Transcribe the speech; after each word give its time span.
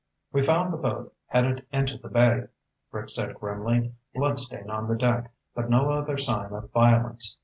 "We 0.31 0.41
found 0.41 0.73
the 0.73 0.77
boat 0.79 1.13
headed 1.27 1.67
into 1.71 1.95
the 1.95 2.09
bay," 2.09 2.45
Rick 2.91 3.11
said 3.11 3.35
grimly. 3.35 3.93
"Bloodstain 4.15 4.67
on 4.71 4.87
the 4.87 4.95
deck, 4.95 5.31
but 5.53 5.69
no 5.69 5.91
other 5.91 6.17
sign 6.17 6.51
of 6.53 6.71
violence. 6.71 7.37